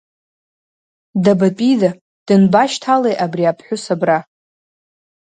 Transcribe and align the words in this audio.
Дабатәида, 1.23 1.89
данбашьҭалеи 2.25 3.19
абри 3.23 3.45
аԥҳәыс 3.51 3.83
абра? 3.93 4.17